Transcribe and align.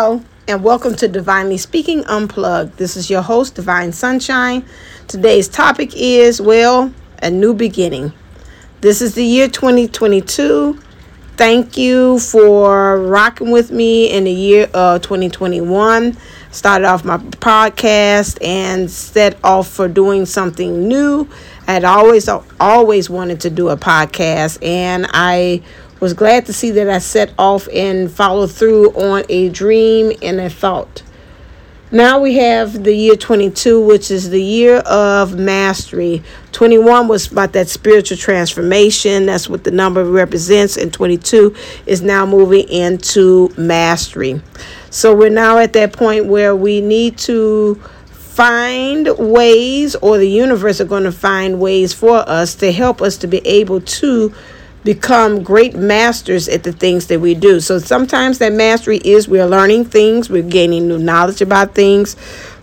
Hello, 0.00 0.22
and 0.46 0.62
welcome 0.62 0.94
to 0.94 1.08
Divinely 1.08 1.56
Speaking 1.56 2.04
Unplugged. 2.04 2.76
This 2.76 2.96
is 2.96 3.10
your 3.10 3.20
host, 3.20 3.56
Divine 3.56 3.90
Sunshine. 3.90 4.64
Today's 5.08 5.48
topic 5.48 5.90
is, 5.96 6.40
well, 6.40 6.94
a 7.20 7.32
new 7.32 7.52
beginning. 7.52 8.12
This 8.80 9.02
is 9.02 9.16
the 9.16 9.24
year 9.24 9.48
2022. 9.48 10.78
Thank 11.36 11.76
you 11.76 12.20
for 12.20 13.00
rocking 13.00 13.50
with 13.50 13.72
me 13.72 14.08
in 14.12 14.22
the 14.22 14.30
year 14.30 14.70
uh, 14.72 14.94
of 14.94 15.02
2021. 15.02 16.16
Started 16.52 16.84
off 16.84 17.04
my 17.04 17.16
podcast 17.16 18.38
and 18.40 18.88
set 18.88 19.36
off 19.42 19.66
for 19.66 19.88
doing 19.88 20.26
something 20.26 20.86
new. 20.86 21.28
I 21.66 21.72
had 21.72 21.84
always 21.84 22.28
always 22.60 23.10
wanted 23.10 23.40
to 23.40 23.50
do 23.50 23.68
a 23.68 23.76
podcast 23.76 24.64
and 24.64 25.08
I 25.10 25.62
was 26.00 26.14
glad 26.14 26.46
to 26.46 26.52
see 26.52 26.70
that 26.72 26.88
I 26.88 26.98
set 26.98 27.32
off 27.38 27.68
and 27.72 28.10
followed 28.10 28.52
through 28.52 28.90
on 28.92 29.24
a 29.28 29.48
dream 29.48 30.12
and 30.22 30.40
a 30.40 30.50
thought. 30.50 31.02
Now 31.90 32.20
we 32.20 32.34
have 32.34 32.84
the 32.84 32.94
year 32.94 33.16
22, 33.16 33.80
which 33.80 34.10
is 34.10 34.28
the 34.28 34.42
year 34.42 34.76
of 34.80 35.38
mastery. 35.38 36.22
21 36.52 37.08
was 37.08 37.32
about 37.32 37.54
that 37.54 37.68
spiritual 37.68 38.18
transformation. 38.18 39.24
That's 39.24 39.48
what 39.48 39.64
the 39.64 39.70
number 39.70 40.04
represents. 40.04 40.76
And 40.76 40.92
22 40.92 41.56
is 41.86 42.02
now 42.02 42.26
moving 42.26 42.68
into 42.68 43.48
mastery. 43.56 44.42
So 44.90 45.16
we're 45.16 45.30
now 45.30 45.56
at 45.56 45.72
that 45.72 45.94
point 45.94 46.26
where 46.26 46.54
we 46.54 46.82
need 46.82 47.16
to 47.18 47.76
find 48.10 49.08
ways, 49.18 49.94
or 49.96 50.18
the 50.18 50.28
universe 50.28 50.82
are 50.82 50.84
going 50.84 51.04
to 51.04 51.12
find 51.12 51.58
ways 51.58 51.94
for 51.94 52.18
us 52.28 52.54
to 52.56 52.70
help 52.70 53.00
us 53.00 53.16
to 53.16 53.26
be 53.26 53.38
able 53.46 53.80
to 53.80 54.34
become 54.88 55.42
great 55.42 55.76
masters 55.76 56.48
at 56.48 56.62
the 56.62 56.72
things 56.72 57.08
that 57.08 57.20
we 57.20 57.34
do. 57.34 57.60
So 57.60 57.78
sometimes 57.78 58.38
that 58.38 58.54
mastery 58.54 58.96
is 59.04 59.28
we're 59.28 59.44
learning 59.44 59.84
things, 59.84 60.30
we're 60.30 60.42
gaining 60.42 60.88
new 60.88 60.98
knowledge 60.98 61.42
about 61.42 61.74
things. 61.74 62.16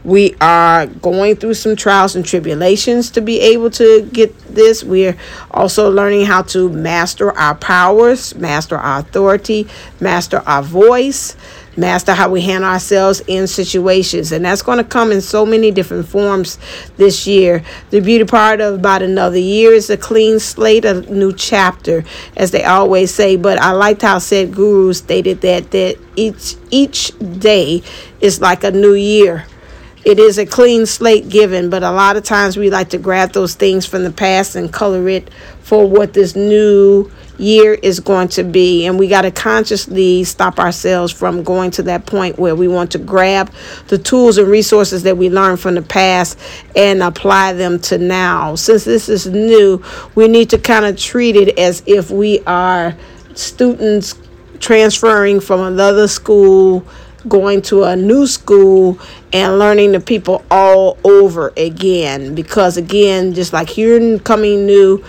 We 0.04 0.36
are 0.42 0.88
going 0.88 1.36
through 1.36 1.54
some 1.54 1.76
trials 1.76 2.16
and 2.16 2.26
tribulations 2.26 3.12
to 3.12 3.22
be 3.22 3.40
able 3.42 3.70
to 3.72 4.10
get 4.12 4.36
this. 4.56 4.84
We're 4.84 5.16
also 5.52 5.92
learning 5.92 6.26
how 6.26 6.42
to 6.54 6.68
master 6.70 7.32
our 7.32 7.54
powers, 7.54 8.34
master 8.34 8.76
our 8.76 9.02
authority, 9.02 9.68
master 10.00 10.42
our 10.48 10.64
voice 10.64 11.36
master 11.78 12.14
how 12.14 12.30
we 12.30 12.42
handle 12.42 12.70
ourselves 12.70 13.22
in 13.28 13.48
situations. 13.48 14.32
And 14.32 14.46
that's 14.46 14.62
going 14.62 14.78
to 14.78 14.84
come 14.84 15.12
in 15.12 15.22
so 15.22 15.46
many 15.46 15.72
different 15.72 16.08
forms 16.08 16.58
this 16.98 17.28
year. 17.28 17.64
The 17.90 18.00
beauty 18.00 18.26
part 18.26 18.62
of 18.62 18.76
about 18.76 19.02
another 19.02 19.38
year 19.38 19.74
is 19.74 19.90
a 19.90 19.98
clean 19.98 20.40
slate 20.40 20.86
a 20.86 21.02
new 21.02 21.34
chapter 21.34 22.04
as 22.36 22.52
they 22.52 22.64
always 22.64 23.14
say. 23.14 23.36
But 23.36 23.60
i 23.60 23.72
liked 23.72 24.02
how 24.02 24.18
Sadhguru 24.18 24.96
stated 24.96 25.42
that 25.42 25.72
that 25.72 25.98
each 26.16 26.56
each 26.72 27.12
day 27.40 27.82
is 28.22 28.42
like 28.42 28.64
a 28.64 28.72
new 28.72 28.94
year 28.94 29.46
it 30.06 30.20
is 30.20 30.38
a 30.38 30.46
clean 30.46 30.86
slate 30.86 31.30
given, 31.30 31.72
but 31.72 31.82
a 31.82 31.90
lot 31.90 32.16
of 32.16 32.24
times 32.24 32.58
we 32.58 32.70
like 32.70 32.90
to 32.90 33.00
grab 33.00 33.32
those 33.32 33.56
things 33.56 33.88
from 33.88 34.04
the 34.04 34.12
past 34.12 34.56
and 34.56 34.72
color 34.72 35.10
it 35.10 35.34
for 35.62 35.90
what 35.90 36.14
this 36.14 36.36
new 36.36 37.12
year 37.40 37.74
is 37.74 38.00
going 38.00 38.28
to 38.28 38.44
be. 38.44 38.86
And 38.86 39.00
we 39.00 39.08
got 39.08 39.24
to 39.24 39.32
consciously 39.32 40.24
stop 40.24 40.60
ourselves 40.60 41.12
from 41.12 41.42
going 41.42 41.72
to 41.72 41.84
that 41.84 42.06
point 42.06 42.38
where 42.38 42.56
we 42.56 42.68
want 42.68 42.92
to 42.92 43.00
grab 43.00 43.52
the 43.88 43.98
tools 43.98 44.38
and 44.38 44.48
resources 44.48 45.02
that 45.04 45.18
we 45.18 45.28
learned 45.32 45.60
from 45.60 45.74
the 45.74 45.82
past 45.82 46.40
and 46.76 47.02
apply 47.02 47.54
them 47.54 47.80
to 47.80 47.98
now. 47.98 48.54
Since 48.54 48.84
this 48.84 49.10
is 49.10 49.26
new, 49.26 49.84
we 50.14 50.28
need 50.28 50.52
to 50.52 50.60
kind 50.60 50.86
of 50.86 50.98
treat 50.98 51.36
it 51.36 51.58
as 51.58 51.82
if 51.88 52.12
we 52.12 52.42
are 52.42 52.96
students 53.34 54.14
transferring 54.60 55.40
from 55.40 55.62
another 55.62 56.08
school 56.08 56.86
going 57.28 57.62
to 57.62 57.84
a 57.84 57.96
new 57.96 58.28
school 58.28 59.00
and 59.34 59.60
learning 59.60 59.92
the 59.92 60.00
people 60.00 60.44
all 60.52 60.98
over 61.04 61.52
again 61.58 62.36
because 62.36 62.78
again 62.78 63.34
just 63.34 63.54
like 63.54 63.78
you're 63.78 64.20
coming 64.20 64.66
new 64.66 65.04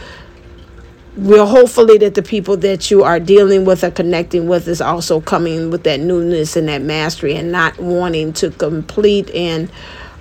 we're 1.17 1.47
hopefully 1.47 1.97
that 1.97 2.15
the 2.15 2.23
people 2.23 2.57
that 2.59 2.91
you 2.91 3.03
are 3.03 3.19
dealing 3.19 3.65
with 3.65 3.83
or 3.83 3.91
connecting 3.91 4.47
with 4.47 4.69
is 4.69 4.83
also 4.83 5.21
coming 5.21 5.71
with 5.71 5.85
that 5.85 5.99
newness 5.99 6.57
and 6.57 6.69
that 6.69 6.83
mastery 6.83 7.35
and 7.35 7.51
not 7.51 7.79
wanting 7.79 8.33
to 8.35 8.51
complete 8.51 9.31
and 9.31 9.71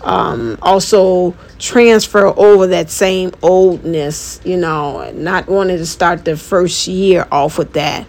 um, 0.06 0.57
also 0.62 1.35
transfer 1.57 2.27
over 2.27 2.67
that 2.67 2.89
same 2.89 3.31
oldness, 3.41 4.39
you 4.45 4.56
know, 4.56 5.12
not 5.12 5.47
wanting 5.47 5.77
to 5.77 5.85
start 5.85 6.23
the 6.23 6.38
first 6.38 6.88
year 6.88 7.27
off 7.31 7.57
with 7.57 7.73
that. 7.73 8.06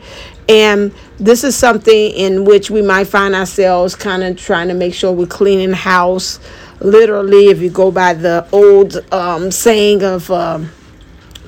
And 0.48 0.94
this 1.18 1.42
is 1.42 1.56
something 1.56 2.10
in 2.12 2.44
which 2.44 2.70
we 2.70 2.82
might 2.82 3.08
find 3.08 3.34
ourselves 3.34 3.94
kind 3.96 4.22
of 4.22 4.36
trying 4.36 4.68
to 4.68 4.74
make 4.74 4.94
sure 4.94 5.12
we're 5.12 5.26
cleaning 5.26 5.72
house. 5.72 6.38
Literally, 6.80 7.46
if 7.48 7.60
you 7.60 7.70
go 7.70 7.90
by 7.90 8.14
the 8.14 8.46
old 8.52 8.96
um, 9.12 9.50
saying 9.50 10.02
of 10.02 10.30
um, 10.30 10.70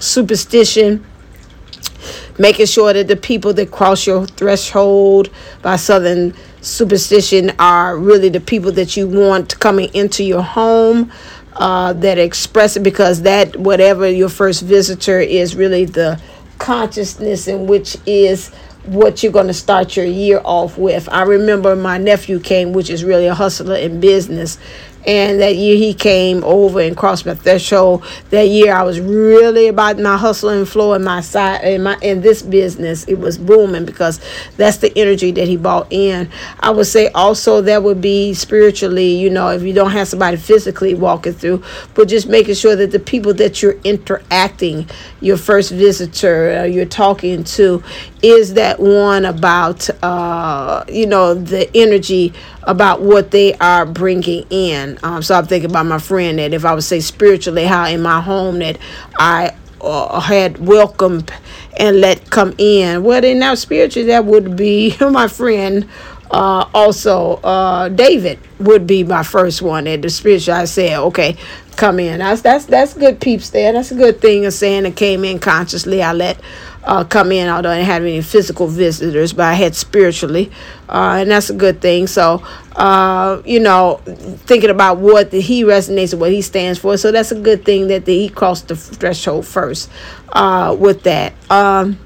superstition, 0.01 1.05
making 2.39 2.67
sure 2.67 2.93
that 2.93 3.09
the 3.09 3.17
people 3.17 3.53
that 3.55 3.71
cross 3.71 4.07
your 4.07 4.27
threshold 4.27 5.31
by 5.63 5.77
southern 5.77 6.35
superstition 6.61 7.53
are 7.59 7.97
really 7.97 8.29
the 8.29 8.41
people 8.41 8.73
that 8.73 8.97
you 8.97 9.07
want 9.07 9.59
coming 9.61 9.93
into 9.95 10.25
your 10.25 10.43
home 10.43 11.13
uh, 11.55 11.93
that 11.93 12.19
express 12.19 12.77
it 12.77 12.83
because 12.83 13.23
that 13.23 13.57
whatever 13.57 14.09
your 14.09 14.29
first 14.29 14.63
visitor 14.63 15.21
is 15.21 15.57
really 15.57 15.85
the 15.85 16.21
consciousness 16.59 17.49
in 17.49 17.67
which 17.67 17.97
is 18.07 18.51
what 18.89 19.23
you're 19.23 19.33
going 19.33 19.47
to 19.47 19.55
start 19.55 19.97
your 19.97 20.07
year 20.07 20.41
off 20.45 20.79
with. 20.79 21.09
I 21.11 21.23
remember 21.23 21.77
my 21.77 21.99
nephew 21.99 22.41
came, 22.41 22.73
which 22.73 22.91
is 22.91 23.05
really 23.05 23.27
a 23.27 23.35
hustler 23.35 23.77
in 23.77 24.01
business, 24.01 24.59
and 25.09 25.41
that 25.41 25.57
year 25.57 25.75
he 25.75 25.95
came 25.95 26.45
over 26.45 26.81
and 26.81 26.95
crossed 26.95 27.25
my 27.25 27.35
threshold. 27.35 28.05
That 28.29 28.49
year 28.49 28.75
I 28.75 28.83
was 28.83 29.01
really 29.01 29.69
about 29.69 29.99
my 29.99 30.19
hustle 30.19 30.51
and 30.51 30.69
flow 30.69 30.93
in 30.93 31.03
my 31.03 31.23
side 31.23 31.65
in 31.65 31.83
my 31.83 31.97
in 32.03 32.21
this 32.21 32.43
business. 32.43 33.05
It 33.05 33.19
was 33.19 33.39
booming 33.39 33.87
because 33.87 34.21
that's 34.59 34.77
the 34.77 34.97
energy 34.99 35.31
that 35.33 35.49
he 35.49 35.57
brought 35.57 35.91
in. 35.91 36.31
I 36.61 36.71
would 36.71 36.87
say 36.87 37.09
also 37.09 37.63
that 37.63 37.83
would 37.83 38.03
be 38.03 38.35
spiritually, 38.35 39.15
you 39.15 39.31
know, 39.31 39.49
if 39.49 39.63
you 39.63 39.73
don't 39.73 39.93
have 39.93 40.09
somebody 40.09 40.37
physically 40.37 40.95
walking 40.95 41.33
through, 41.33 41.65
but 41.95 42.09
just 42.09 42.29
making 42.29 42.57
sure 42.57 42.77
that 42.77 42.91
the 42.91 42.99
people 42.99 43.33
that 43.35 43.63
you're 43.63 43.79
interacting, 43.85 44.87
your 45.23 45.39
first 45.39 45.71
visitor, 45.73 46.59
uh, 46.59 46.65
you're 46.65 46.85
talking 46.85 47.45
to, 47.45 47.83
is 48.23 48.55
that 48.55 48.79
one 48.79 49.25
about 49.25 49.89
uh, 50.03 50.85
you 50.87 51.07
know 51.07 51.33
the 51.33 51.75
energy 51.75 52.35
about 52.69 53.01
what 53.01 53.31
they 53.31 53.55
are 53.55 53.87
bringing 53.87 54.47
in. 54.51 54.98
Um, 55.03 55.23
so 55.23 55.35
I'm 55.35 55.47
thinking 55.47 55.71
about 55.71 55.87
my 55.87 55.99
friend 55.99 56.39
that 56.39 56.53
if 56.53 56.65
I 56.65 56.75
would 56.75 56.85
say 56.85 57.01
spiritually, 57.01 57.65
how 57.65 57.87
in 57.87 58.03
my 58.03 58.21
home 58.21 58.59
that 58.61 58.79
I 59.19 59.55
uh, 59.81 60.21
had 60.21 60.59
welcomed 60.59 61.33
and 61.79 62.01
let 62.01 62.31
come 62.31 62.55
in. 62.59 63.03
Well, 63.05 63.21
then 63.21 63.39
now 63.39 63.55
spiritually, 63.55 64.09
that 64.09 64.25
would 64.25 64.57
be 64.57 64.97
my 65.01 65.29
friend. 65.29 65.89
Uh, 66.31 66.69
also, 66.75 67.37
uh, 67.37 67.89
David 67.89 68.39
would 68.59 68.87
be 68.87 69.03
my 69.05 69.23
first 69.23 69.63
one. 69.63 69.87
At 69.87 70.03
the 70.03 70.11
spiritual, 70.11 70.55
I 70.55 70.67
said, 70.67 70.99
okay, 70.99 71.37
come 71.79 72.01
in. 72.01 72.19
That's 72.19 72.43
that's 72.43 72.67
that's 72.67 72.93
good 72.93 73.21
peeps 73.21 73.51
there. 73.51 73.73
That's 73.73 73.91
a 73.91 73.95
good 73.95 74.21
thing 74.21 74.45
of 74.45 74.53
saying 74.53 74.85
it 74.85 74.97
came 74.97 75.25
in 75.25 75.39
consciously. 75.39 76.03
I 76.03 76.13
let 76.13 76.39
uh, 76.85 77.05
come 77.05 77.33
in, 77.33 77.49
although 77.49 77.71
I 77.71 77.77
didn't 77.77 77.87
have 77.87 78.03
any 78.03 78.21
physical 78.21 78.67
visitors, 78.67 79.33
but 79.33 79.45
I 79.45 79.55
had 79.55 79.75
spiritually, 79.75 80.51
uh, 80.89 81.19
and 81.21 81.31
that's 81.31 81.51
a 81.51 81.55
good 81.55 81.81
thing. 81.81 82.07
So, 82.07 82.43
uh, 82.77 83.41
you 83.45 83.61
know, 83.61 84.01
thinking 84.05 84.71
about 84.71 84.99
what 84.99 85.31
the, 85.31 85.41
he 85.41 85.65
resonates 85.65 86.13
with, 86.13 86.21
what 86.21 86.33
he 86.33 86.43
stands 86.43 86.79
for. 86.79 86.97
So 86.97 87.13
that's 87.13 87.31
a 87.31 87.41
good 87.41 87.65
thing 87.65 87.89
that 87.89 88.05
the, 88.05 88.19
he 88.19 88.29
crossed 88.29 88.69
the 88.69 88.77
threshold 88.77 89.47
first 89.47 89.91
uh, 90.33 90.77
with 90.79 91.05
that. 91.05 91.35
Um, 91.51 91.99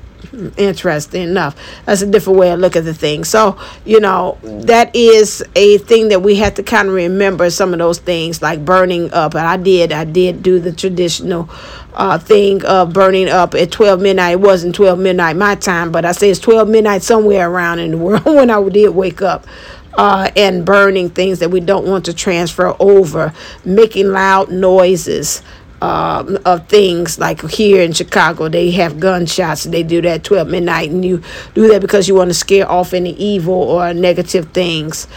interesting 0.56 1.23
enough. 1.23 1.56
That's 1.84 2.02
a 2.02 2.06
different 2.06 2.38
way 2.38 2.50
of 2.50 2.61
looking 2.61 2.81
at 2.81 2.84
the 2.84 2.94
thing. 2.94 3.25
So, 3.25 3.58
you 3.84 4.00
know, 4.00 4.38
that 4.43 4.94
is 4.94 5.43
a 5.55 5.79
thing 5.79 6.08
that 6.08 6.23
we 6.23 6.37
have 6.37 6.55
to 6.55 6.62
kind 6.62 6.88
of 6.88 6.94
remember 6.94 7.50
some 7.50 7.73
of 7.73 7.79
those 7.79 7.99
things 7.99 8.43
like 8.43 8.64
burning 8.64 9.12
up. 9.12 9.34
And 9.34 9.46
I 9.46 9.56
did, 9.56 9.93
I 9.93 10.05
did 10.05 10.43
do 10.43 10.58
the 10.58 10.73
traditional 10.73 11.49
uh, 11.94 12.19
thing 12.19 12.64
of 12.64 12.93
burning 12.93 13.29
up 13.29 13.55
at 13.55 13.70
12 13.70 14.00
midnight. 14.00 14.32
It 14.32 14.40
wasn't 14.40 14.75
12 14.75 14.99
midnight 14.99 15.37
my 15.37 15.55
time, 15.55 15.93
but 15.93 16.05
I 16.05 16.12
say 16.12 16.31
it's 16.31 16.40
12 16.40 16.69
midnight 16.69 17.02
somewhere 17.02 17.50
around 17.50 17.81
in 17.81 17.93
the 17.93 17.99
world 17.99 18.25
when 18.25 18.50
I 18.50 18.69
did 18.69 18.90
wake 18.90 19.23
up. 19.23 19.46
Uh, 19.94 20.31
and 20.37 20.64
burning 20.64 21.11
things 21.11 21.40
that 21.40 21.50
we 21.50 21.61
don't 21.61 21.87
want 21.87 22.06
to 22.06 22.14
transfer 22.14 22.75
over, 22.81 23.31
making 23.67 24.08
loud 24.08 24.50
noises, 24.50 25.43
um, 25.82 26.38
of 26.46 26.69
things 26.69 27.19
like 27.19 27.43
here 27.50 27.82
in 27.82 27.93
Chicago, 27.93 28.49
they 28.49 28.70
have 28.70 29.00
gunshots. 29.00 29.64
They 29.64 29.82
do 29.82 30.00
that 30.02 30.25
12 30.25 30.49
midnight, 30.49 30.90
and 30.90 31.05
you 31.05 31.23
do 31.55 31.69
that 31.70 31.82
because 31.82 32.08
you 32.08 32.14
want 32.14 32.31
to 32.31 32.34
scare 32.34 32.70
off 32.70 32.94
any 32.94 33.14
evil 33.14 33.55
or 33.55 33.93
negative 33.93 34.52
things. 34.52 35.08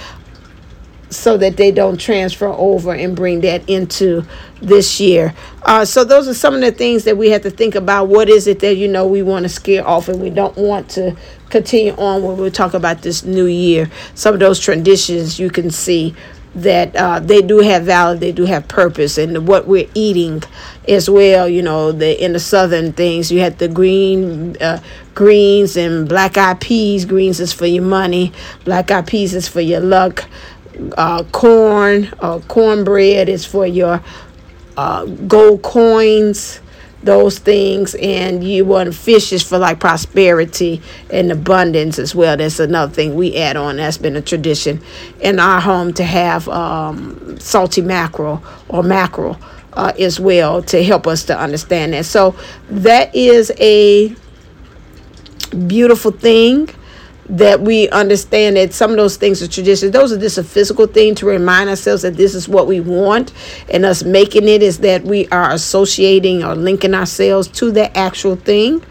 so 1.12 1.38
that 1.38 1.58
they 1.58 1.72
don't 1.72 2.00
transfer 2.00 2.48
over 2.48 2.94
and 2.94 3.16
bring 3.16 3.42
that 3.42 3.68
into 3.70 4.26
this 4.62 5.00
year. 5.00 5.34
Uh, 5.64 5.86
so 5.86 6.04
those 6.04 6.28
are 6.28 6.34
some 6.34 6.54
of 6.56 6.62
the 6.62 6.72
things 6.72 7.06
that 7.06 7.18
we 7.18 7.30
have 7.30 7.44
to 7.44 7.52
think 7.52 7.76
about. 7.76 8.10
What 8.10 8.30
is 8.30 8.48
it 8.48 8.60
that 8.62 8.76
you 8.76 8.88
know 8.88 9.08
we 9.08 9.24
want 9.24 9.44
to 9.44 9.50
scare 9.50 9.88
off 9.88 10.10
and 10.10 10.22
we 10.22 10.30
don't 10.32 10.58
want 10.58 10.90
to 10.92 11.16
continue 11.50 11.94
on 11.94 12.24
when 12.24 12.38
we 12.38 12.50
talk 12.50 12.74
about 12.74 13.04
this 13.04 13.24
new 13.24 13.46
year? 13.46 13.90
Some 14.16 14.34
of 14.34 14.42
those 14.42 14.60
traditions 14.60 15.40
you 15.40 15.50
can 15.50 15.72
see 15.72 16.16
that 16.56 16.96
uh, 16.96 17.20
they 17.20 17.42
do 17.42 17.60
have 17.60 17.84
value, 17.84 18.20
they 18.20 18.32
do 18.32 18.46
have 18.46 18.68
purpose, 18.68 19.18
and 19.18 19.48
what 19.48 19.68
we're 19.68 19.90
eating 19.94 20.42
as 20.88 21.10
well. 21.10 21.48
You 21.48 21.62
know, 21.62 21.92
the 21.92 22.24
in 22.24 22.34
the 22.34 22.40
southern 22.40 22.94
things, 22.94 23.32
you 23.32 23.42
had 23.42 23.60
the 23.60 23.68
green 23.68 24.56
uh, 24.62 24.82
greens 25.14 25.76
and 25.76 26.08
black 26.08 26.38
eyed 26.38 26.62
peas. 26.62 27.06
Greens 27.06 27.40
is 27.40 27.52
for 27.54 27.66
your 27.66 27.84
money, 27.84 28.32
black 28.64 28.90
eyed 28.90 29.08
peas 29.08 29.34
is 29.34 29.48
for 29.48 29.62
your 29.62 29.82
luck. 29.82 30.26
Uh, 30.98 31.24
corn, 31.32 32.12
uh, 32.20 32.40
cornbread 32.48 33.30
is 33.30 33.46
for 33.46 33.66
your 33.66 34.02
uh, 34.76 35.06
gold 35.06 35.62
coins 35.62 36.60
those 37.06 37.40
things 37.40 37.96
and 37.96 38.44
you 38.44 38.66
want 38.66 38.94
fishes 38.94 39.44
for 39.44 39.58
like 39.58 39.80
prosperity 39.80 40.82
and 41.12 41.32
abundance 41.32 42.00
as 42.00 42.14
well. 42.16 42.36
That's 42.36 42.60
another 42.60 42.92
thing 42.92 43.16
we 43.16 43.36
add 43.38 43.56
on. 43.56 43.78
That's 43.78 43.98
been 43.98 44.16
a 44.16 44.22
tradition 44.22 44.82
in 45.22 45.40
our 45.40 45.62
home 45.62 45.94
to 45.94 46.04
have 46.04 46.50
um, 46.50 47.40
salty 47.40 47.82
mackerel 47.82 48.44
or 48.68 48.84
mackerel 48.84 49.38
uh, 49.74 49.94
as 50.00 50.20
well 50.20 50.62
to 50.64 50.84
help 50.84 51.08
us 51.08 51.24
to 51.26 51.40
understand 51.40 51.94
that. 51.94 52.06
So 52.06 52.36
that 52.70 53.14
is 53.16 53.52
a 53.60 54.16
beautiful 55.68 56.12
thing 56.12 56.70
that 57.28 57.62
we 57.62 57.90
understand 57.90 58.56
that 58.56 58.74
some 58.74 58.92
of 58.92 58.98
those 58.98 59.18
things 59.18 59.42
are 59.42 59.48
traditions. 59.48 59.92
Those 59.92 60.12
are 60.12 60.20
just 60.20 60.38
a 60.38 60.44
physical 60.44 60.86
thing 60.86 61.16
to 61.16 61.26
remind 61.26 61.70
ourselves 61.70 62.04
that 62.04 62.18
this 62.18 62.36
is 62.36 62.48
what 62.48 62.68
we 62.68 62.80
want, 62.80 63.34
and 63.70 63.86
us 63.86 64.04
making 64.04 64.48
it 64.48 64.62
is 64.62 64.80
that 64.80 65.04
we 65.04 65.28
are 65.30 65.52
associating 65.52 66.44
or 66.44 66.56
linking 66.56 66.94
ourselves 66.94 67.48
to 67.50 67.72
the 67.72 67.96
actual 67.98 68.36
thing. 68.36 68.84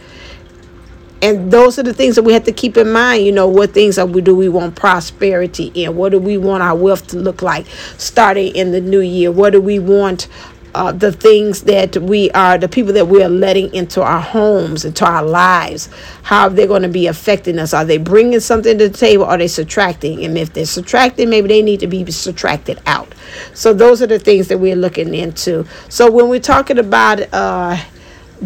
And 1.23 1.51
those 1.51 1.79
are 1.79 1.83
the 1.83 1.95
things 1.95 2.17
that 2.17 2.23
we 2.23 2.35
have 2.35 2.45
to 2.45 2.53
keep 2.53 2.77
in 2.77 2.93
mind. 2.93 3.25
You 3.25 3.33
know, 3.33 3.49
what 3.49 3.73
things 3.73 3.99
are 3.99 4.05
we 4.05 4.21
do 4.21 4.37
we 4.37 4.51
want 4.51 4.77
prosperity 4.77 5.73
in? 5.75 5.97
What 5.97 6.13
do 6.13 6.19
we 6.19 6.37
want 6.37 6.63
our 6.63 6.77
wealth 6.77 7.07
to 7.09 7.17
look 7.17 7.41
like 7.41 7.67
starting 7.97 8.55
in 8.55 8.73
the 8.73 8.81
new 8.83 9.01
year? 9.01 9.33
What 9.33 9.55
do 9.55 9.61
we 9.63 9.79
want 9.79 10.29
uh, 10.75 10.93
the 10.93 11.13
things 11.13 11.63
that 11.63 11.97
we 11.97 12.31
are, 12.33 12.59
the 12.59 12.69
people 12.69 12.93
that 12.93 13.07
we 13.07 13.23
are 13.23 13.29
letting 13.29 13.73
into 13.75 14.03
our 14.03 14.21
homes, 14.21 14.85
into 14.85 15.05
our 15.05 15.23
lives, 15.23 15.89
how 16.23 16.49
they're 16.49 16.67
going 16.67 16.83
to 16.83 16.89
be 16.89 17.07
affecting 17.07 17.59
us. 17.59 17.73
Are 17.73 17.85
they 17.85 17.99
bringing 17.99 18.41
something 18.41 18.79
to 18.79 18.89
the 18.89 18.97
table? 18.97 19.25
Are 19.25 19.39
they 19.39 19.49
subtracting? 19.49 20.25
And 20.25 20.37
if 20.37 20.53
they're 20.53 20.67
subtracting, 20.67 21.31
maybe 21.31 21.49
they 21.49 21.63
need 21.63 21.81
to 21.81 21.87
be 21.87 22.11
subtracted 22.11 22.81
out. 22.87 23.15
So 23.55 23.73
those 23.73 24.03
are 24.03 24.07
the 24.07 24.19
things 24.19 24.49
that 24.49 24.59
we're 24.59 24.77
looking 24.77 25.15
into. 25.15 25.67
So 25.89 26.11
when 26.11 26.29
we're 26.29 26.41
talking 26.41 26.79
about, 26.79 27.21
uh, 27.33 27.77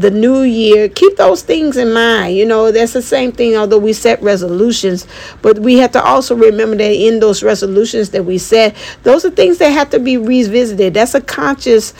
the 0.00 0.10
new 0.10 0.42
year, 0.42 0.88
keep 0.88 1.16
those 1.16 1.42
things 1.42 1.76
in 1.76 1.92
mind. 1.92 2.36
You 2.36 2.46
know, 2.46 2.70
that's 2.70 2.92
the 2.92 3.02
same 3.02 3.32
thing, 3.32 3.56
although 3.56 3.78
we 3.78 3.92
set 3.92 4.22
resolutions, 4.22 5.06
but 5.42 5.58
we 5.58 5.78
have 5.78 5.92
to 5.92 6.02
also 6.02 6.34
remember 6.36 6.76
that 6.76 6.92
in 6.92 7.20
those 7.20 7.42
resolutions 7.42 8.10
that 8.10 8.24
we 8.24 8.38
set, 8.38 8.76
those 9.02 9.24
are 9.24 9.30
things 9.30 9.58
that 9.58 9.70
have 9.70 9.90
to 9.90 9.98
be 9.98 10.16
revisited. 10.16 10.94
That's 10.94 11.14
a 11.14 11.20
conscious 11.20 11.94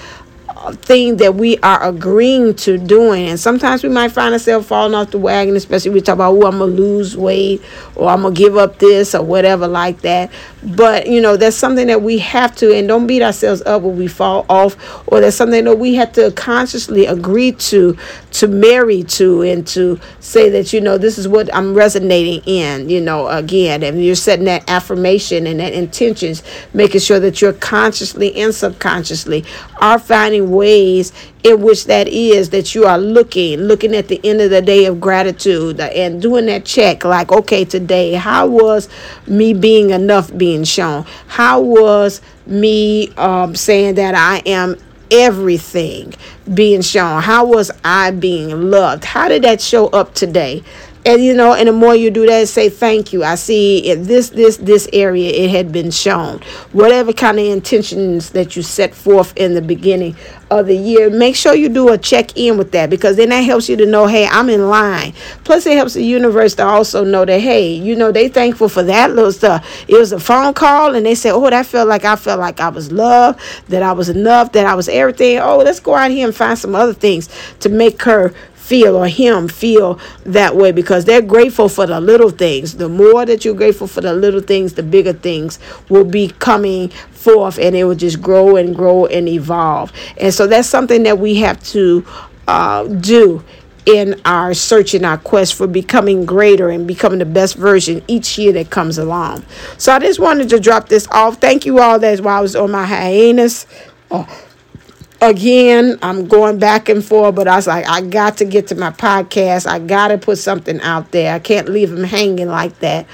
thing 0.82 1.18
that 1.18 1.34
we 1.34 1.58
are 1.58 1.82
agreeing 1.82 2.54
to 2.54 2.78
doing. 2.78 3.28
And 3.28 3.38
sometimes 3.38 3.82
we 3.82 3.88
might 3.88 4.12
find 4.12 4.32
ourselves 4.32 4.66
falling 4.66 4.94
off 4.94 5.10
the 5.10 5.18
wagon, 5.18 5.56
especially 5.56 5.92
we 5.92 6.00
talk 6.00 6.14
about, 6.14 6.32
oh, 6.32 6.46
I'm 6.46 6.58
going 6.58 6.74
to 6.74 6.82
lose 6.82 7.16
weight 7.16 7.62
or 7.94 8.08
I'm 8.08 8.22
going 8.22 8.34
to 8.34 8.38
give 8.38 8.56
up 8.56 8.78
this 8.78 9.14
or 9.14 9.22
whatever 9.22 9.68
like 9.68 10.00
that. 10.02 10.30
But, 10.62 11.06
you 11.06 11.20
know, 11.20 11.36
that's 11.36 11.56
something 11.56 11.86
that 11.86 12.02
we 12.02 12.18
have 12.18 12.56
to, 12.56 12.74
and 12.74 12.88
don't 12.88 13.06
beat 13.06 13.22
ourselves 13.22 13.62
up 13.62 13.82
when 13.82 13.96
we 13.96 14.08
fall 14.08 14.44
off, 14.48 14.76
or 15.06 15.20
that's 15.20 15.36
something 15.36 15.64
that 15.64 15.78
we 15.78 15.94
have 15.94 16.12
to 16.14 16.32
consciously 16.32 17.06
agree 17.06 17.52
to, 17.52 17.96
to 18.32 18.48
marry 18.48 19.02
to, 19.02 19.42
and 19.42 19.66
to 19.68 20.00
say 20.20 20.48
that, 20.50 20.72
you 20.72 20.80
know, 20.80 20.98
this 20.98 21.18
is 21.18 21.26
what 21.28 21.52
I'm 21.54 21.74
resonating 21.74 22.42
in, 22.46 22.88
you 22.88 23.00
know, 23.00 23.28
again. 23.28 23.82
And 23.82 24.04
you're 24.04 24.14
setting 24.14 24.44
that 24.46 24.68
affirmation 24.68 25.46
and 25.46 25.60
that 25.60 25.72
intentions, 25.72 26.42
making 26.72 27.00
sure 27.00 27.20
that 27.20 27.40
you're 27.40 27.52
consciously 27.52 28.34
and 28.40 28.54
subconsciously 28.54 29.44
are 29.80 29.98
finding 29.98 30.50
ways 30.50 31.12
in 31.44 31.62
which 31.62 31.86
that 31.86 32.08
is 32.08 32.50
that 32.50 32.74
you 32.74 32.84
are 32.84 32.98
looking 32.98 33.60
looking 33.60 33.94
at 33.94 34.08
the 34.08 34.20
end 34.24 34.40
of 34.40 34.50
the 34.50 34.60
day 34.60 34.86
of 34.86 35.00
gratitude 35.00 35.78
and 35.80 36.20
doing 36.20 36.46
that 36.46 36.64
check 36.64 37.04
like 37.04 37.30
okay 37.30 37.64
today 37.64 38.14
how 38.14 38.46
was 38.46 38.88
me 39.26 39.54
being 39.54 39.90
enough 39.90 40.36
being 40.36 40.64
shown 40.64 41.04
how 41.28 41.60
was 41.60 42.20
me 42.46 43.08
um, 43.16 43.54
saying 43.54 43.94
that 43.94 44.14
i 44.14 44.38
am 44.46 44.76
everything 45.10 46.14
being 46.52 46.82
shown. 46.82 47.22
How 47.22 47.44
was 47.44 47.70
i 47.84 48.10
being 48.10 48.70
loved? 48.70 49.04
How 49.04 49.28
did 49.28 49.42
that 49.42 49.60
show 49.60 49.88
up 49.88 50.14
today 50.14 50.62
and 51.08 51.24
you 51.24 51.34
know 51.34 51.54
and 51.54 51.68
the 51.68 51.72
more 51.72 51.96
you 51.96 52.10
do 52.10 52.26
that 52.26 52.46
say 52.48 52.68
thank 52.68 53.12
you 53.12 53.24
i 53.24 53.34
see 53.34 53.78
in 53.78 54.04
this 54.04 54.28
this 54.30 54.58
this 54.58 54.88
area 54.92 55.30
it 55.30 55.50
had 55.50 55.72
been 55.72 55.90
shown. 55.90 56.40
Whatever 56.72 57.12
kind 57.12 57.38
of 57.38 57.46
intentions 57.46 58.30
that 58.30 58.56
you 58.56 58.62
set 58.62 58.94
forth 58.94 59.36
in 59.36 59.54
the 59.54 59.62
beginning 59.62 60.16
of 60.50 60.66
the 60.66 60.76
year 60.76 61.10
make 61.10 61.36
sure 61.36 61.54
you 61.54 61.68
do 61.68 61.90
a 61.90 61.98
check 61.98 62.36
in 62.36 62.56
with 62.56 62.72
that 62.72 62.88
because 62.90 63.16
then 63.16 63.28
that 63.28 63.40
helps 63.40 63.68
you 63.68 63.76
to 63.76 63.86
know 63.86 64.06
hey 64.06 64.26
i'm 64.26 64.48
in 64.48 64.68
line. 64.68 65.12
Plus 65.44 65.66
it 65.66 65.76
helps 65.76 65.94
the 65.94 66.04
universe 66.04 66.54
to 66.56 66.64
also 66.64 67.04
know 67.04 67.24
that 67.24 67.40
hey 67.40 67.72
you 67.72 67.96
know 67.96 68.12
they 68.12 68.28
thankful 68.28 68.68
for 68.68 68.82
that 68.82 69.10
little 69.12 69.32
stuff. 69.32 69.66
It 69.88 69.96
was 69.96 70.12
a 70.12 70.20
phone 70.20 70.54
call 70.54 70.94
and 70.94 71.06
they 71.06 71.14
said 71.14 71.32
oh 71.32 71.48
that 71.48 71.66
felt 71.66 71.88
like 71.88 72.04
i 72.04 72.16
felt 72.16 72.40
like 72.40 72.60
i 72.60 72.68
was 72.68 72.92
loved 72.92 73.40
that 73.68 73.82
i 73.82 73.92
was 73.92 74.08
enough 74.08 74.52
that 74.52 74.66
i 74.66 74.74
was 74.74 74.88
everything. 74.88 75.38
Oh 75.38 75.58
let's 75.58 75.80
go 75.80 75.94
out 75.94 76.10
here 76.10 76.26
and 76.26 76.36
find 76.36 76.58
some 76.58 76.74
other 76.74 76.94
things 76.94 77.28
to 77.60 77.68
make 77.68 78.02
her 78.02 78.34
feel 78.68 78.96
or 78.96 79.08
him 79.08 79.48
feel 79.48 79.98
that 80.24 80.54
way 80.54 80.70
because 80.70 81.06
they're 81.06 81.22
grateful 81.22 81.70
for 81.70 81.86
the 81.86 81.98
little 82.00 82.28
things. 82.28 82.76
The 82.76 82.88
more 82.88 83.24
that 83.24 83.42
you're 83.42 83.54
grateful 83.54 83.86
for 83.86 84.02
the 84.02 84.12
little 84.12 84.42
things, 84.42 84.74
the 84.74 84.82
bigger 84.82 85.14
things 85.14 85.58
will 85.88 86.04
be 86.04 86.28
coming 86.28 86.90
forth 87.10 87.58
and 87.58 87.74
it 87.74 87.84
will 87.84 87.94
just 87.94 88.20
grow 88.20 88.56
and 88.56 88.76
grow 88.76 89.06
and 89.06 89.26
evolve. 89.26 89.90
And 90.18 90.34
so 90.34 90.46
that's 90.46 90.68
something 90.68 91.02
that 91.04 91.18
we 91.18 91.36
have 91.36 91.62
to 91.64 92.04
uh, 92.46 92.84
do 92.84 93.42
in 93.86 94.20
our 94.26 94.52
search 94.52 94.92
and 94.92 95.06
our 95.06 95.16
quest 95.16 95.54
for 95.54 95.66
becoming 95.66 96.26
greater 96.26 96.68
and 96.68 96.86
becoming 96.86 97.20
the 97.20 97.24
best 97.24 97.54
version 97.54 98.02
each 98.06 98.36
year 98.36 98.52
that 98.52 98.68
comes 98.68 98.98
along. 98.98 99.46
So 99.78 99.94
I 99.94 99.98
just 99.98 100.20
wanted 100.20 100.50
to 100.50 100.60
drop 100.60 100.90
this 100.90 101.08
off. 101.08 101.38
Thank 101.38 101.64
you 101.64 101.78
all. 101.78 101.98
That's 101.98 102.20
why 102.20 102.36
I 102.36 102.40
was 102.40 102.54
on 102.54 102.70
my 102.70 102.84
hiatus. 102.84 103.64
Oh 104.10 104.28
again, 105.20 105.98
I'm 106.02 106.26
going 106.28 106.58
back 106.58 106.88
and 106.88 107.04
forth, 107.04 107.34
but 107.34 107.48
I 107.48 107.56
was 107.56 107.66
like, 107.66 107.88
I 107.88 108.00
got 108.02 108.36
to 108.38 108.44
get 108.44 108.68
to 108.68 108.74
my 108.74 108.90
podcast. 108.90 109.66
I 109.66 109.78
got 109.78 110.08
to 110.08 110.18
put 110.18 110.38
something 110.38 110.80
out 110.80 111.10
there. 111.10 111.34
I 111.34 111.38
can't 111.38 111.68
leave 111.68 111.90
them 111.90 112.04
hanging 112.04 112.48
like 112.48 112.78
that. 112.80 113.06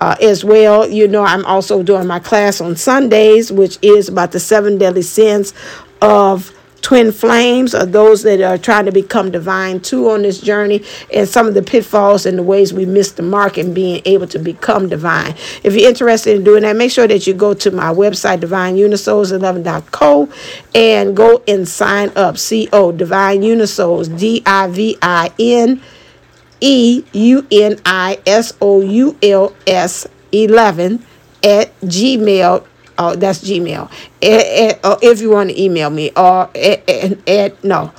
Uh, 0.00 0.14
as 0.22 0.44
well, 0.44 0.88
you 0.88 1.08
know, 1.08 1.24
I'm 1.24 1.44
also 1.44 1.82
doing 1.82 2.06
my 2.06 2.20
class 2.20 2.60
on 2.60 2.76
Sundays, 2.76 3.50
which 3.50 3.78
is 3.82 4.08
about 4.08 4.30
the 4.30 4.38
seven 4.38 4.78
deadly 4.78 5.02
sins 5.02 5.52
of 6.00 6.52
twin 6.82 7.12
flames 7.12 7.74
or 7.74 7.84
those 7.84 8.22
that 8.22 8.40
are 8.40 8.58
trying 8.58 8.86
to 8.86 8.92
become 8.92 9.30
divine 9.30 9.80
too 9.80 10.10
on 10.10 10.22
this 10.22 10.40
journey 10.40 10.82
and 11.12 11.28
some 11.28 11.46
of 11.46 11.54
the 11.54 11.62
pitfalls 11.62 12.24
and 12.26 12.38
the 12.38 12.42
ways 12.42 12.72
we 12.72 12.86
miss 12.86 13.12
the 13.12 13.22
mark 13.22 13.58
in 13.58 13.74
being 13.74 14.00
able 14.04 14.26
to 14.26 14.38
become 14.38 14.88
divine. 14.88 15.34
If 15.62 15.74
you're 15.74 15.88
interested 15.88 16.36
in 16.36 16.44
doing 16.44 16.62
that, 16.62 16.76
make 16.76 16.90
sure 16.90 17.08
that 17.08 17.26
you 17.26 17.34
go 17.34 17.54
to 17.54 17.70
my 17.70 17.92
website, 17.92 18.40
divineunisouls11.co, 18.40 20.28
and 20.74 21.16
go 21.16 21.42
and 21.48 21.68
sign 21.68 22.10
up. 22.16 22.38
C-O, 22.38 22.92
Divine 22.92 23.40
Unisouls, 23.42 24.18
D-I-V-I-N 24.18 25.82
E 26.60 27.04
U 27.12 27.46
N 27.50 27.80
I 27.84 28.18
S 28.26 28.52
O 28.60 28.80
U 28.80 29.16
L 29.22 29.54
S 29.66 30.06
11 30.32 31.04
at 31.42 31.78
gmail 31.80 32.66
Oh, 33.00 33.14
that's 33.14 33.38
Gmail. 33.40 33.84
or 34.84 34.98
if 35.02 35.20
you 35.20 35.30
want 35.30 35.50
to 35.50 35.62
email 35.62 35.88
me, 35.88 36.10
or 36.16 36.50
at, 36.56 37.28
at, 37.28 37.64
no, 37.64 37.92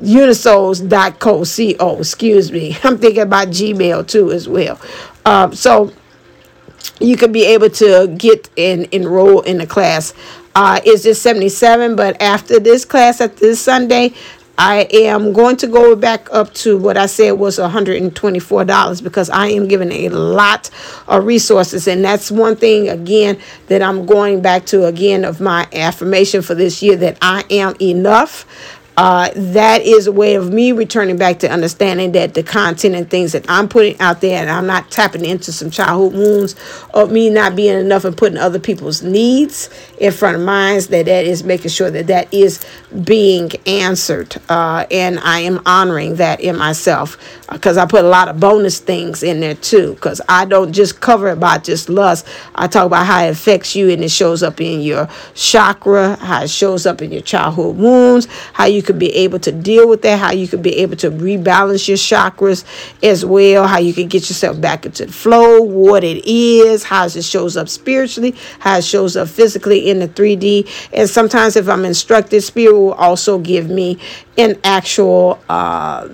unisouls.co, 0.00 1.44
C-O, 1.44 1.98
excuse 1.98 2.52
me. 2.52 2.76
I'm 2.84 2.98
thinking 2.98 3.22
about 3.22 3.48
Gmail 3.48 4.06
too 4.06 4.30
as 4.30 4.48
well. 4.48 4.80
Um, 5.26 5.54
so 5.54 5.92
you 7.00 7.16
can 7.16 7.32
be 7.32 7.44
able 7.46 7.70
to 7.70 8.14
get 8.16 8.48
and 8.56 8.84
enroll 8.92 9.40
in 9.40 9.58
the 9.58 9.66
class. 9.66 10.14
Uh, 10.54 10.80
it's 10.84 11.02
just 11.02 11.22
77, 11.22 11.96
but 11.96 12.20
after 12.22 12.58
this 12.58 12.84
class 12.84 13.20
at 13.20 13.36
this 13.36 13.60
Sunday, 13.60 14.12
I 14.58 14.88
am 14.92 15.32
going 15.32 15.56
to 15.58 15.68
go 15.68 15.94
back 15.94 16.28
up 16.32 16.52
to 16.54 16.76
what 16.76 16.96
I 16.96 17.06
said 17.06 17.32
was 17.32 17.58
$124 17.58 19.02
because 19.04 19.30
I 19.30 19.46
am 19.46 19.68
giving 19.68 19.92
a 19.92 20.08
lot 20.08 20.68
of 21.06 21.24
resources. 21.24 21.86
And 21.86 22.04
that's 22.04 22.30
one 22.32 22.56
thing, 22.56 22.88
again, 22.88 23.38
that 23.68 23.82
I'm 23.82 24.04
going 24.04 24.42
back 24.42 24.66
to 24.66 24.86
again 24.86 25.24
of 25.24 25.40
my 25.40 25.68
affirmation 25.72 26.42
for 26.42 26.56
this 26.56 26.82
year 26.82 26.96
that 26.96 27.18
I 27.22 27.44
am 27.50 27.76
enough. 27.80 28.44
Uh, 28.98 29.30
that 29.36 29.82
is 29.82 30.08
a 30.08 30.12
way 30.12 30.34
of 30.34 30.52
me 30.52 30.72
returning 30.72 31.16
back 31.16 31.38
to 31.38 31.48
understanding 31.48 32.10
that 32.10 32.34
the 32.34 32.42
content 32.42 32.96
and 32.96 33.08
things 33.08 33.30
that 33.30 33.48
I'm 33.48 33.68
putting 33.68 33.96
out 34.00 34.20
there, 34.20 34.40
and 34.40 34.50
I'm 34.50 34.66
not 34.66 34.90
tapping 34.90 35.24
into 35.24 35.52
some 35.52 35.70
childhood 35.70 36.14
wounds 36.14 36.56
of 36.92 37.12
me 37.12 37.30
not 37.30 37.54
being 37.54 37.78
enough 37.78 38.04
and 38.04 38.16
putting 38.16 38.38
other 38.38 38.58
people's 38.58 39.00
needs 39.00 39.70
in 40.00 40.10
front 40.10 40.36
of 40.36 40.42
mine. 40.42 40.80
That 40.90 41.06
that 41.06 41.26
is 41.26 41.44
making 41.44 41.70
sure 41.70 41.92
that 41.92 42.08
that 42.08 42.34
is 42.34 42.64
being 43.04 43.52
answered, 43.66 44.34
uh, 44.48 44.84
and 44.90 45.20
I 45.20 45.40
am 45.40 45.62
honoring 45.64 46.16
that 46.16 46.40
in 46.40 46.56
myself 46.56 47.16
because 47.52 47.76
I 47.76 47.86
put 47.86 48.04
a 48.04 48.08
lot 48.08 48.26
of 48.26 48.40
bonus 48.40 48.80
things 48.80 49.22
in 49.22 49.38
there 49.38 49.54
too. 49.54 49.94
Because 49.94 50.20
I 50.28 50.44
don't 50.44 50.72
just 50.72 51.00
cover 51.00 51.28
about 51.28 51.62
just 51.62 51.88
lust. 51.88 52.26
I 52.56 52.66
talk 52.66 52.86
about 52.86 53.06
how 53.06 53.24
it 53.24 53.30
affects 53.30 53.76
you 53.76 53.90
and 53.90 54.02
it 54.02 54.10
shows 54.10 54.42
up 54.42 54.60
in 54.60 54.80
your 54.80 55.08
chakra, 55.34 56.16
how 56.16 56.42
it 56.42 56.50
shows 56.50 56.84
up 56.84 57.00
in 57.00 57.12
your 57.12 57.22
childhood 57.22 57.76
wounds, 57.76 58.26
how 58.54 58.66
you 58.66 58.82
could 58.88 58.98
be 58.98 59.14
able 59.14 59.38
to 59.38 59.52
deal 59.52 59.86
with 59.86 60.00
that, 60.00 60.18
how 60.18 60.32
you 60.32 60.48
could 60.48 60.62
be 60.62 60.78
able 60.78 60.96
to 60.96 61.10
rebalance 61.10 61.86
your 61.88 61.98
chakras 61.98 62.64
as 63.02 63.22
well, 63.22 63.66
how 63.66 63.78
you 63.78 63.92
can 63.92 64.08
get 64.08 64.30
yourself 64.30 64.58
back 64.58 64.86
into 64.86 65.04
the 65.04 65.12
flow, 65.12 65.60
what 65.60 66.02
it 66.02 66.24
is, 66.24 66.84
how 66.84 67.04
it 67.04 67.22
shows 67.22 67.54
up 67.54 67.68
spiritually, 67.68 68.34
how 68.60 68.78
it 68.78 68.84
shows 68.84 69.14
up 69.14 69.28
physically 69.28 69.90
in 69.90 69.98
the 69.98 70.08
3D. 70.08 70.88
And 70.94 71.06
sometimes 71.06 71.54
if 71.54 71.68
I'm 71.68 71.84
instructed, 71.84 72.40
spirit 72.40 72.72
will 72.72 72.94
also 72.94 73.38
give 73.38 73.68
me 73.68 73.98
an 74.38 74.58
actual 74.64 75.38
uh 75.50 76.08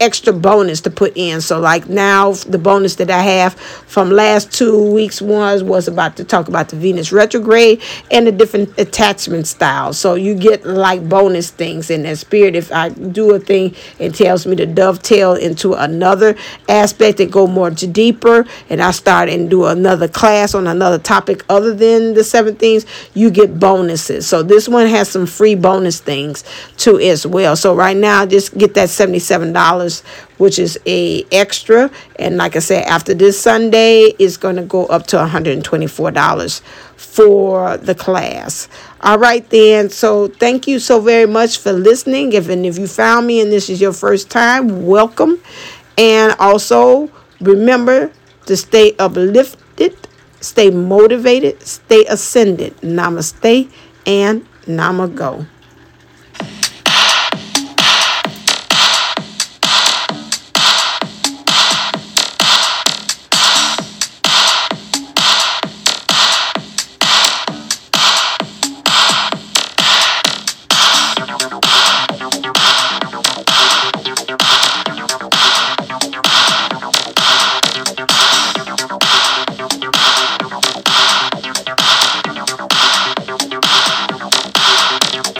extra 0.00 0.32
bonus 0.32 0.80
to 0.80 0.90
put 0.90 1.12
in. 1.16 1.40
So 1.40 1.60
like 1.60 1.88
now 1.88 2.32
the 2.32 2.58
bonus 2.58 2.96
that 2.96 3.10
I 3.10 3.20
have 3.20 3.54
from 3.54 4.10
last 4.10 4.50
two 4.50 4.92
weeks 4.92 5.20
was 5.20 5.62
was 5.62 5.86
about 5.86 6.16
to 6.16 6.24
talk 6.24 6.48
about 6.48 6.70
the 6.70 6.76
Venus 6.76 7.12
retrograde 7.12 7.82
and 8.10 8.26
the 8.26 8.32
different 8.32 8.76
attachment 8.78 9.46
styles. 9.46 9.98
So 9.98 10.14
you 10.14 10.34
get 10.34 10.64
like 10.64 11.06
bonus 11.08 11.50
things 11.50 11.90
in 11.90 12.02
that 12.04 12.18
spirit. 12.18 12.56
If 12.56 12.72
I 12.72 12.88
do 12.88 13.34
a 13.34 13.38
thing, 13.38 13.74
it 13.98 14.14
tells 14.14 14.46
me 14.46 14.56
to 14.56 14.66
dovetail 14.66 15.34
into 15.34 15.74
another 15.74 16.36
aspect 16.68 17.20
and 17.20 17.30
go 17.30 17.46
more 17.46 17.70
deeper 17.70 18.46
and 18.70 18.82
I 18.82 18.90
start 18.92 19.28
and 19.28 19.50
do 19.50 19.66
another 19.66 20.08
class 20.08 20.54
on 20.54 20.66
another 20.66 20.98
topic 20.98 21.44
other 21.48 21.74
than 21.74 22.14
the 22.14 22.24
seven 22.24 22.56
things, 22.56 22.86
you 23.14 23.30
get 23.30 23.60
bonuses. 23.60 24.26
So 24.26 24.42
this 24.42 24.68
one 24.68 24.86
has 24.86 25.10
some 25.10 25.26
free 25.26 25.54
bonus 25.54 26.00
things 26.00 26.44
too 26.76 26.98
as 26.98 27.26
well. 27.26 27.54
So 27.56 27.74
right 27.74 27.96
now 27.96 28.24
just 28.24 28.56
get 28.56 28.74
that 28.74 28.88
$77 28.88 29.89
which 30.38 30.58
is 30.58 30.78
a 30.86 31.24
extra. 31.32 31.90
And 32.16 32.36
like 32.36 32.56
I 32.56 32.60
said, 32.60 32.84
after 32.86 33.14
this 33.14 33.40
Sunday, 33.40 34.14
it's 34.18 34.36
going 34.36 34.56
to 34.56 34.62
go 34.62 34.86
up 34.86 35.06
to 35.08 35.16
$124 35.16 36.60
for 36.96 37.76
the 37.78 37.94
class. 37.94 38.68
All 39.02 39.18
right, 39.18 39.48
then. 39.50 39.90
So 39.90 40.28
thank 40.28 40.66
you 40.68 40.78
so 40.78 41.00
very 41.00 41.26
much 41.26 41.58
for 41.58 41.72
listening. 41.72 42.32
If 42.32 42.48
and 42.48 42.64
if 42.64 42.78
you 42.78 42.86
found 42.86 43.26
me 43.26 43.40
and 43.40 43.50
this 43.50 43.68
is 43.68 43.80
your 43.80 43.92
first 43.92 44.30
time, 44.30 44.86
welcome. 44.86 45.40
And 45.98 46.34
also 46.38 47.10
remember 47.40 48.12
to 48.46 48.56
stay 48.56 48.94
uplifted, 48.98 49.96
stay 50.40 50.70
motivated, 50.70 51.62
stay 51.62 52.04
ascended. 52.06 52.76
Namaste 52.78 53.70
and 54.06 54.46
Namago. 54.66 55.46